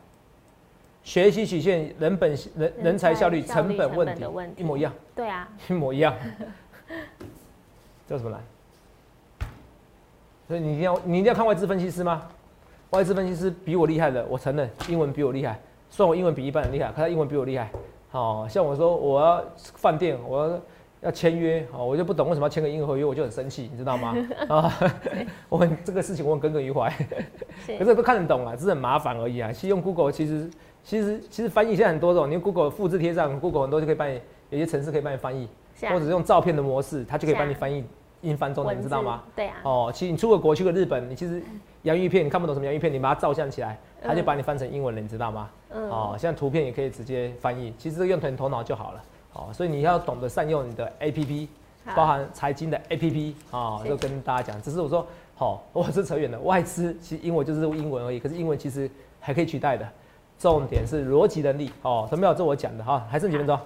[1.04, 4.26] 学习曲线、人本人人才效率、成本问题
[4.58, 6.14] 一模一样，对啊，一模一样，
[8.10, 8.40] 叫什么来？
[10.48, 12.24] 所以你一定要你一定要看外资分析师吗？
[12.90, 17.70] 外资分析师比我厉害的，我承认，英文比我厉害，虽然我英文比一般人厉害，可他英文比我厉害。
[18.10, 20.60] 好像我说我要饭店，我要。
[21.06, 24.16] 要签约哦，我就不懂为什么要签个英合约，我就很生气，你知道吗？
[24.50, 24.74] 啊，
[25.48, 26.92] 我很这个事情我很耿耿于怀，
[27.78, 29.52] 可是都看得懂啊，只是很麻烦而已啊。
[29.52, 30.50] 其实用 Google 其实
[30.84, 35.48] 其实其实翻译现在很多种，你用 Google 复制贴上，Google 很多就可以帮你，有些城市可以帮你翻译，
[35.82, 37.84] 或者是用照片的模式，它就可以帮你翻译
[38.22, 39.22] 英翻中，你知道吗？
[39.36, 39.58] 对啊。
[39.64, 41.40] 哦，其实你出个国去个日本，你其实
[41.84, 45.50] 洋芋片你看不懂什么洋芋片，你把它照相起来，它就把你翻成英文了，你知道吗？
[45.70, 45.88] 嗯。
[45.92, 49.04] 哦，现在图片也可以直接翻译，其实用点头脑就好了。
[49.36, 51.50] 哦，所以你要懂得善用你的 A P P，
[51.94, 54.62] 包含财经的 A P P 啊，就跟大家讲。
[54.62, 56.40] 只是我说，好， 我是扯远了。
[56.40, 59.86] 外资其实英文就是英文而已，可是英文其实还可以取代的。
[60.40, 61.70] 重点是逻辑能力。
[61.82, 63.06] 哦，什么有这我讲的哈？
[63.10, 63.60] 还剩几分钟？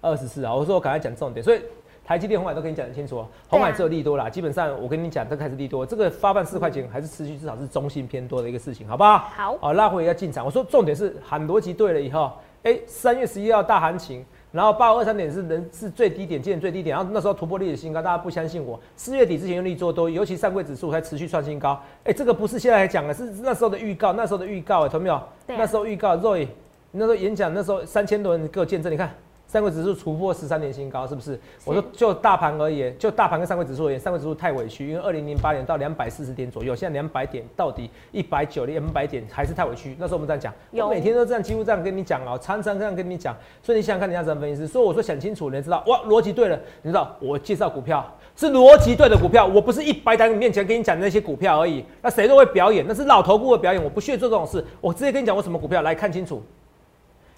[0.00, 0.54] 二十四啊！
[0.54, 1.42] 我说我赶快讲重点。
[1.42, 1.60] 所以
[2.04, 3.24] 台积电、红海都跟你讲得清楚。
[3.48, 5.84] 红海只有利多啦，基本上我跟你讲，这开始利多。
[5.84, 9.18] 这个发办四块钱还是持续，至少是中性偏多的一个事情，好不好？
[9.18, 9.58] 好。
[9.60, 10.44] 哦，拉回要进场。
[10.44, 12.30] 我说重点是喊逻辑对了以后。
[12.64, 18.80] 哎，三月十一号大行情，然后八五二三点是能是最低点，见最低点，然后那时候突破历史新高，大家不相信我。
[18.96, 21.80] 四月底之前用力做多，尤其上柜指数还持续创新高。
[22.04, 25.20] 哎，这个不是现在来讲的，是那时候的预告，那时候的预告，哎，同没有？
[25.46, 26.46] 那时候预告，Roy，
[26.92, 29.12] 那时候演讲，那时候三千多人给我见证，你看。
[29.52, 31.38] 三柜指数突破十三年新高，是不是？
[31.66, 39.94] 我说就大盘而言，就大盘跟三柜指数而言，三柜指数太委屈，因为二零零八年到两百四十点左右，现在两百点到底一百九两百点还是太委屈。
[39.98, 43.36] 那时候我们这样讲，我每天都这样，几乎这样跟你讲哦，常常这样跟你讲。
[43.62, 44.66] 所以你想想看，你要怎么分析？
[44.66, 51.84] 所以我说想清楚，你知道哇，逻辑对了，你知道我介绍股票是逻辑对的股票，我不是一百在你面前跟你讲那些股票而已。
[52.00, 54.64] 那谁都会表演，那是老头顾的表演，我不屑做这种事。
[54.80, 56.42] 我直接跟你讲我什么股票，来看清楚，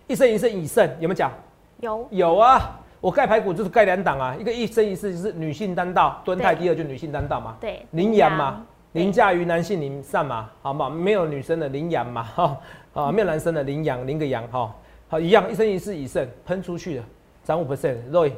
[0.07, 1.33] 一胜一胜一胜，有没有讲？
[1.81, 2.81] 有有啊。
[3.01, 12.59] 我盖排骨就是盖两档啊，一个一生一世就是女性单道，蹲泰第二就女性单道嘛，对，羚羊嘛，凌驾于男性凌上嘛，好嘛，没有女生的羚羊嘛， 哈，
[12.95, 14.75] 啊，没有男生的羚羊，羚个羊哈，
[15.07, 17.03] 好一样，一生一世以胜喷出去的，
[17.45, 18.33] 涨五 percent，Roy，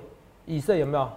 [0.46, 1.08] 以胜有没有？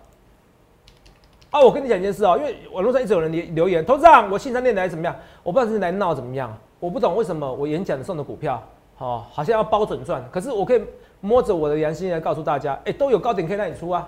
[1.49, 5.15] 啊，我跟你讲一件事哦，因为网络上一直有人留留言，投资长，我信三电来怎么样？
[5.41, 8.61] 我不知道是来闹怎么样，我不懂为什么我演讲送的股票，
[8.95, 10.83] 好，好像要包准赚，可是我可以。
[11.21, 14.07] 摸着我的良心来告诉大家，哎，都有高点可以让你出啊，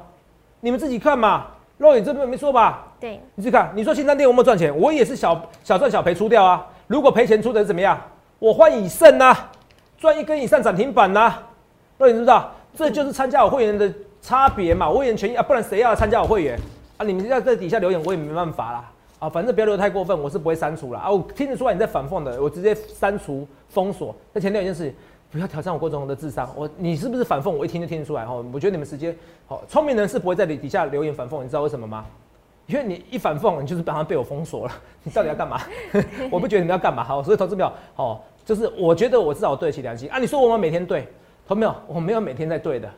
[0.59, 1.47] 你们自己看嘛。
[1.77, 2.87] 肉眼这边没错吧？
[2.99, 4.71] 对，你自己看，你说新三店有没有赚钱？
[4.77, 6.63] 我也是小小赚小赔出掉啊。
[6.85, 7.99] 如果赔钱出的是怎么样？
[8.37, 9.35] 我换以胜呐，
[9.97, 11.39] 赚一根以上涨停板呐。
[11.97, 12.51] 肉眼知不知道？
[12.75, 14.87] 这就是参加我会员的差别嘛。
[14.89, 16.59] 会员权益啊，不然谁要参加我会员
[16.97, 17.03] 啊？
[17.03, 18.91] 你们要在底下留言，我也没办法啦。
[19.17, 21.09] 啊，反正不要留太过分，我是不会删除了啊。
[21.09, 24.15] 我听得出来你在反讽的，我直接删除封锁。
[24.31, 24.93] 再强调一件事情。
[25.31, 27.49] 不要挑战我郭总的智商，我你是不是反讽？
[27.49, 28.33] 我一听就听得出来哈。
[28.51, 29.15] 我觉得你们时间
[29.47, 32.05] 好，聪明人是不会在底底下留言反讽，你知道为什么吗？
[32.67, 34.73] 因为你一反讽，你就是马上被我封锁了。
[35.03, 35.61] 你到底要干嘛？
[36.29, 40.19] 我不觉得你们要干嘛好，所以投资票好，就是我觉得我至少对得起良心啊。
[40.19, 41.07] 你说我们每天对，
[41.47, 41.73] 投没有？
[41.87, 42.89] 我没有每天在对的，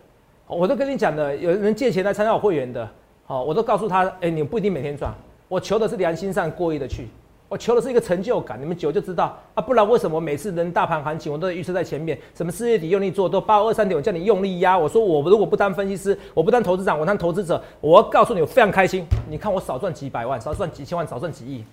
[0.47, 2.89] 我都跟你讲的，有人借钱来参加我会员的，
[3.25, 5.13] 好，我都告诉他，哎，你不一定每天赚，
[5.47, 7.07] 我求的是良心上过意的去。
[7.53, 12.17] 我求的是一个成就感，你们久就知道啊，不然为什么每次人大盘行情我都预测在前面？
[12.33, 14.75] 什么四月底用力做都八二三点，我叫你用力压。
[14.75, 19.05] 我说我如果不当分析师，我不当投资长，我当投资者，我要告诉你，我非常开心。
[19.29, 21.63] 你看我少赚几百万，少赚几千万，少赚几亿。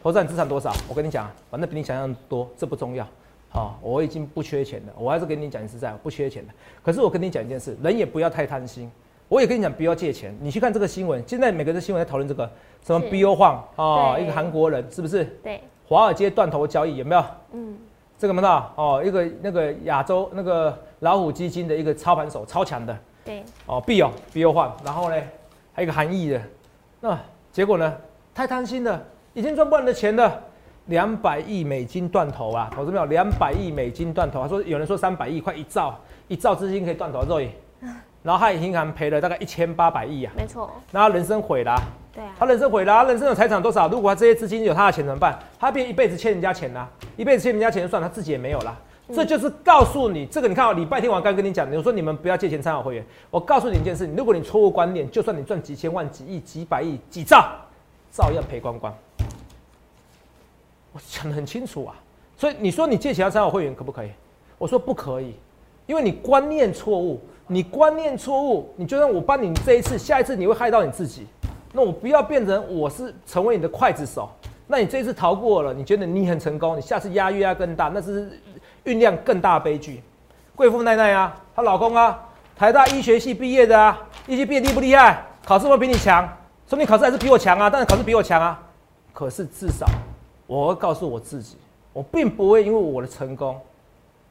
[0.00, 0.72] 投资人资产多少？
[0.88, 3.04] 我跟你讲，反正比你想象多，这不重要。
[3.48, 6.52] 好，我已经不缺钱了，我还是跟你讲实在，不缺钱的。
[6.84, 8.88] 可是我跟你讲一件事，人也不要太贪心。
[9.32, 12.44] 我也跟你讲不要借钱，你去看这个新闻，现在每个的新闻在讨论这个
[12.84, 15.24] 什么是 BO 晃哦，一个韩国人是不是？
[15.42, 17.24] 对，华尔街断头交易有没有？
[17.52, 17.74] 嗯，
[18.18, 25.16] 这个没到哦，一个那个亚洲那个老虎基金的一个操盘手，超强的对，哦，B 哦 BO 晃，然后呢
[25.72, 26.42] 还有一个韩裔的，
[27.00, 27.18] 那
[27.50, 27.96] 结果呢
[28.34, 30.42] 太贪心了，已经赚不完的钱了。
[30.86, 33.06] 两百亿美金断头啊，投资没有？
[33.06, 37.50] 两百亿美金断头，他说有人说三百亿，快一兆，一兆资金可以断头，肉眼。
[38.22, 41.82] 然后他银行赔了大概一千八百亿啊，没错，那他人生毁了啊、
[42.14, 43.88] 对啊，他人生毁了啊、人生的财产多少？
[43.88, 45.38] 如果他这些资金有他的钱怎么办？
[45.58, 48.76] 他变一辈子欠人家钱啦、一辈子欠人家钱就算，他自己也没有啦。
[49.12, 53.04] 这就是告诉你，这个你看哦，礼拜天我刚跟你讲，我说你们不要借钱参考会员。
[53.30, 57.52] 我告诉你一件事，如果你错误观念，就算你赚几千万、几亿、几百亿、几兆，
[58.12, 58.94] 照样赔光光。
[60.92, 61.96] 我讲的很清楚啊，
[62.36, 64.10] 所以你说你借钱要参考会员可不可以？
[64.56, 65.34] 我说不可以，
[65.86, 67.20] 因为你观念错误，
[67.52, 71.26] 你观念错误，你就算我帮你这一次，下一次你会害到你自己。
[71.72, 74.30] 那我不要变成我是成为你的刽子手，
[74.66, 78.40] 那你这一次逃过了，你觉得你很成功，你下次压越压更大，那是
[78.84, 80.02] 酝酿更大悲剧。
[80.56, 85.22] 贵妇奈奈啊，她老公啊，台大医学系毕业的啊，医学毕业厉不厉害？
[85.44, 86.26] 考试会比你强，
[86.66, 88.62] 说明考试还是比我强啊，但是考试比我强啊。
[89.12, 89.86] 可是至少
[90.46, 91.56] 我会告诉我自己，
[91.92, 93.60] 我并不会因为我的成功，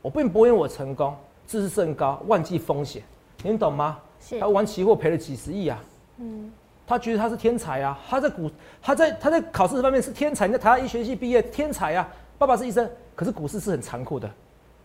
[0.01, 3.01] 我并不会因为我成功，自视甚高，忘记风险，
[3.43, 3.99] 你们懂吗？
[4.39, 5.81] 他，玩期货赔了几十亿啊，
[6.17, 6.51] 嗯，
[6.85, 8.49] 他觉得他是天才啊，他在股
[8.81, 14.29] 他在他在考试方面是天才，你在台大医学系毕业天才啊，爸爸是医生，可是股市是很残酷的，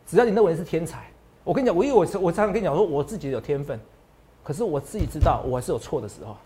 [0.06, 1.04] 只要你认为是天才，
[1.44, 3.78] 我跟你讲，我因为我我常常跟你讲说我自己有天分，
[4.42, 6.36] 可是我自己知道我还是有错的时候。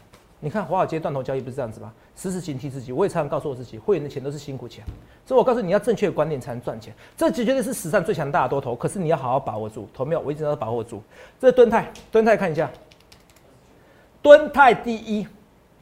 [0.42, 1.92] 你看华尔街断头交易不是这样子吗？
[2.16, 4.82] 时时警惕自己，我也常常告诉我自己，会员的钱都是辛苦钱，
[5.26, 6.94] 所以我告诉你，要正确的观念才能赚钱。
[7.14, 10.20] 这绝对是史上最强大的多头，可是你要好好把握住，投没有？
[10.20, 11.02] 我一直要把握住。
[11.38, 12.70] 这是敦泰，敦泰看一下，
[14.22, 15.26] 敦泰第一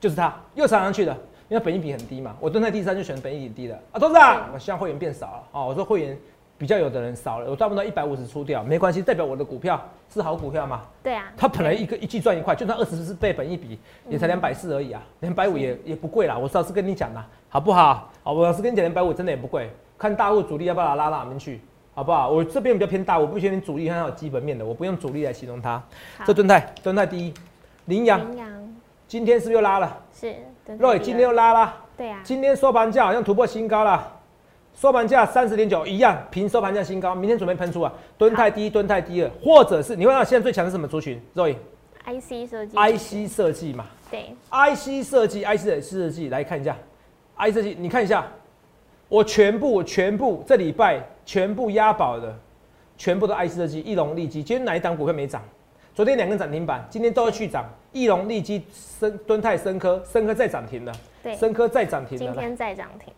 [0.01, 1.17] 就是它，又涨上去了，
[1.49, 2.37] 因为本益比很低嘛。
[2.41, 5.67] 我敦泰第三就选本益比低的啊，董事长，我希望会员变少了哦。
[5.69, 6.19] 我说会员
[6.59, 9.81] 比较有的人少了，我差不到一百五十出掉，没关系，代表我的股票
[10.13, 10.83] 是好股票嘛。
[11.05, 16.37] 对啊，它本来一个一季赚一块，就算二十四倍本一比，也才两百四而已啊，两百五也也不贵啦。
[16.37, 18.11] 我老实跟你讲啦，好不好？
[18.25, 19.71] 好，我老实跟你讲，两百五真的也不贵。
[19.97, 21.61] 看大户主力要不要拉到哪边去，
[21.95, 22.29] 好不好？
[22.29, 25.81] 我这边比较偏大，我不偏主力，还有基本面的，我不用主力来形容它。
[26.19, 27.33] 好这敦泰，敦泰第一，
[27.85, 28.49] 羚羊羚羊
[29.07, 29.97] 今天是不是又拉了？
[30.13, 30.35] 是，
[30.67, 34.18] 对今天又拉了，对啊，今天收盘价好像突破新高了。
[34.81, 37.93] 收盘价三十点九，一样平收盘价新高，明天准备喷出啊！
[38.17, 42.77] 敦泰第一，敦泰第二，或者是你会看到现在最强的是什么族群？？Roy，IC 设计。
[42.77, 43.87] IC 设计嘛。
[44.09, 46.77] 对，，IC 设计，IC 的设计来看一下
[47.39, 48.25] ，IC 设计，你看一下，
[49.09, 52.33] 我全部全部这礼拜全部押宝的，
[52.97, 55.43] 全部都 IC 设计，翼龙、利基，今天哪一档股票没涨？
[55.93, 58.65] 昨天两根涨停板，今天都要去涨，翼龙、利基、
[59.01, 60.93] 深敦泰、深科，深科再涨停了，
[61.25, 63.13] 对，深科再涨停了，来今天再涨停，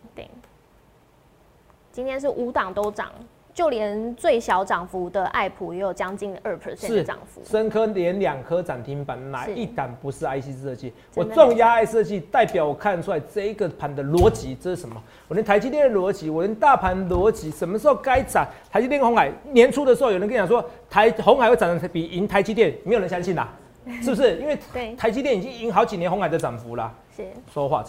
[1.91, 3.11] 今天是五档都涨，
[3.53, 10.93] 就连最小涨幅的爱普也有将近二 percent 的是涨幅，深科连两颗涨停板，哪一档不是 IC 设计？
[11.15, 15.03] 我重压 IC 设计，代表我看出来这一个盘的逻辑，这是什么？
[15.27, 18.47] 我连台积电的逻辑，我连大盘逻辑，什么时候该涨？
[18.71, 23.53] 台积电、红海年初的时候，有人跟你讲说台红海会涨得比赢台积电，没有人相信啦，
[24.01, 24.37] 是不是？
[24.37, 26.93] 因为对台积电已经赢好几年红海的涨幅啦。
[27.13, 27.87] 是 So what？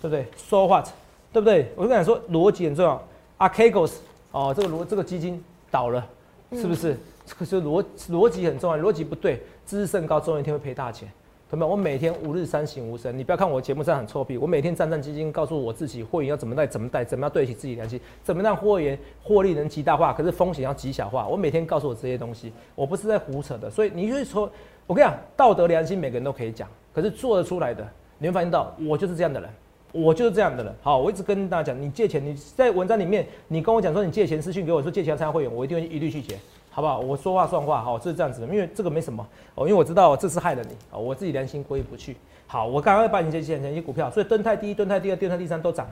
[0.00, 0.88] 对不对？So what？
[1.30, 1.70] 对不对？
[1.76, 3.02] 我就跟你说，逻辑很重要。
[3.38, 3.92] Archegos
[4.30, 6.06] 哦，这个逻这个基金倒了，
[6.52, 6.96] 是不是？
[7.38, 11.10] 可是逻逻辑很重要，逻辑不对，知识甚高，总有一天会赔大钱。
[11.48, 11.70] 同没有？
[11.70, 13.16] 我每天五日三省吾身。
[13.16, 21.26] 你不要看我节目上很臭屁，我每天战战兢兢，告诉我自己会员要怎么带，怎么带，怎么样对得起自己良心，怎么让会员获利能极大化，可是风险要极小化。
[21.26, 23.70] 我每天告诉我这些东西，我不是在胡扯的。
[23.70, 24.50] 所以你会说，
[24.86, 27.86] 我跟你讲，道德良心每个人都可以讲，可是做得出来的，
[28.18, 29.48] 你会发现到我就是这样的人。
[29.94, 36.36] 我就是这样的人，好，我一直跟大家讲，你借钱，你在文章里面，你跟我讲说你借钱私信给我说借钱要参加会员，我一定会一律拒绝，
[36.68, 36.98] 好不好？
[36.98, 42.16] 我说话算话，好，就是这样子的，因为这个没什么哦，因为我知道这是害了你，哦，我自己良心过意不去。
[42.48, 45.88] 好，我刚刚把你借钱讲一些股票，所以敦泰第一、敦泰第二、敦泰第三都涨，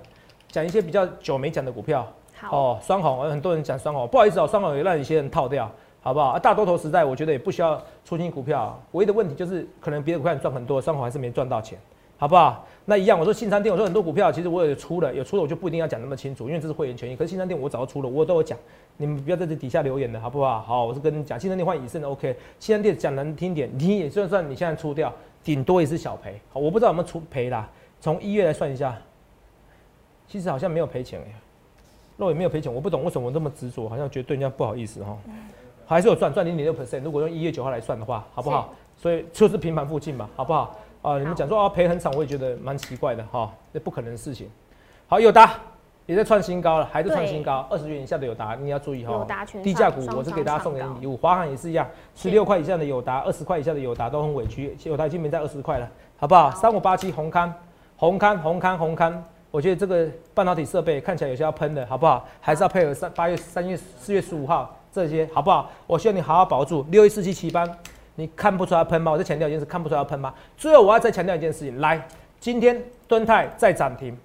[0.49, 2.05] 讲一些比较久没讲的股票，
[2.41, 6.31] 好，哦，双红，很多人讲双红，不好意思哦，双红也让一些人套掉，好不好？
[6.31, 11.79] 啊，大多头时代，我觉得也不需要出新股票，唯一的问题就是可能别的股票赚很多，双红还是没赚到钱，
[12.23, 12.65] 好不好？
[12.85, 17.17] 那一样，我说新商店，我说很多股票其实我也出了，有出了我就不一定要讲那么清楚，因为这是会员权益。
[17.17, 18.57] 可是新商店我早就出了，我都有讲，
[18.97, 20.61] 你们不要在这底下留言了，好不好？
[20.61, 26.41] 好，我是跟你讲，新商店换以盛的 OK，信商店讲难听点，你也就算你现在出掉，顶多也是小赔。
[26.53, 27.69] 好，我不知道有没有出赔啦，
[28.01, 28.97] 从一月来算一下，
[30.29, 31.35] 其实好像没有赔钱哎、
[32.19, 35.19] 肉也没有赔钱，我不懂为什么我那么执着，好像觉得对人家不好意思哈。
[35.87, 37.03] 还是有赚赚零点六 percent。
[37.03, 38.73] 如果用一月九号来算的话，好不好？
[38.97, 40.79] 所以就是平盘附近嘛，好不好？
[41.03, 44.49] 啊，你们讲说啊赔很惨，我也觉得蛮奇怪的哈，这不可能的事情。
[45.09, 45.53] 好，友达
[46.07, 49.27] 也在创新高了，还在创新高，二十元以下的友达你要注意哈。
[49.65, 56.51] 低价股我是给大家送给礼物，华航也是一样，十六块以下的友达，二十块以下的友达都很委屈，友达已经没在二十块了，好不好？
[56.53, 57.53] 三五八七红康，
[57.97, 62.25] 红康红康红康，我觉得这个半导体设备看起来有些要喷的，好不好？
[62.41, 65.69] 还是要配合三八月三月四月十五号这些，好不好？
[65.89, 67.69] 我希望你好好保住六一四七七班。
[68.15, 69.13] 你看不出来喷吗？
[69.13, 70.35] 我再强调一件事，看不出来喷吗？
[70.57, 72.07] 最后我要再强调一件事情，来，
[72.39, 74.17] 今天敦泰再涨停，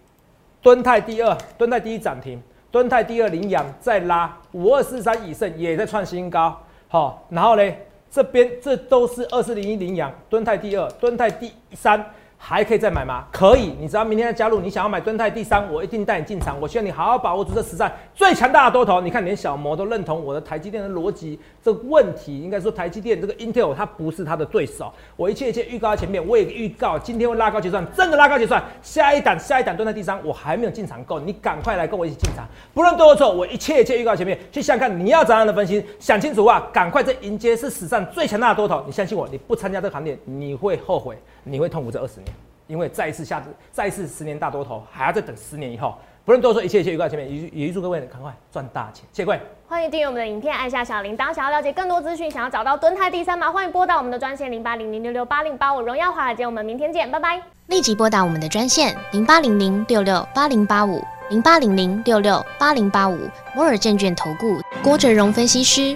[0.62, 12.06] 敦泰第二，敦泰第一涨停，敦泰第二领养再拉五二四三以上也在创新高，好，然后嘞，这边这都是二四零一领养，敦泰第二，敦泰第三。
[12.38, 13.26] 还可以再买吗？
[13.32, 16.56] 可以，你只要明天再加入，你想要买敦泰第三，我一定带你进场。
[16.62, 19.02] 我希望你好好把握住这实战最强大的多头。
[19.02, 21.38] 你看，连小摩都认同我的台积电的逻辑。
[21.64, 24.94] 这个问题应该说，台积电这个 Intel 它不是它的对手。
[25.16, 28.64] 我一切一切预告在前面，我也预告今天会拉高结算，真的拉高结算。
[28.82, 32.48] 下一档，下一档蹲在第三，我还没有进场够，你赶快来跟我一起进场。
[32.74, 38.84] 不论对或错，我一切一切预告前面，去想看你要怎样的分析，想清楚啊，赶快在迎接是史上最强大的多头。
[38.86, 42.27] 你相信我，你不参加这个行列，你会后悔，你会痛苦这二十年。
[42.68, 45.96] 因为再一次下再一次十年大多头，还要再等十年以后。
[46.26, 49.06] 不论多说，一切一切预告前面，也也预祝各位赶快赚大钱。
[49.14, 51.34] 谢谢各位，欢迎订阅我们的影片，按下小铃铛。
[51.34, 53.50] 想要了解更多资讯，想要找到敦泰第三吗？
[53.50, 55.80] 欢迎拨打我们的专线零八零零六六八零八五。
[55.80, 57.42] 荣耀华尔街，我们明天见，拜拜。
[57.68, 63.18] 立即拨打我们的专线零八零零六六八零八五零八零零六六八零八五
[63.56, 65.96] 摩尔证券投顾郭哲荣分析师。